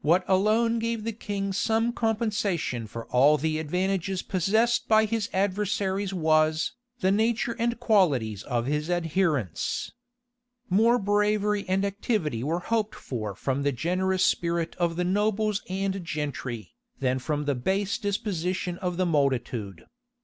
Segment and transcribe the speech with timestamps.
[0.00, 6.12] What alone gave the king some compensation for all the advantages possessed by his adversaries
[6.12, 9.92] was, the nature and qualities of his adherents.
[10.68, 16.04] More bravery and activity were hoped for from the generous spirit of the nobles and
[16.04, 19.84] gentry, than from the base disposition of the multitude.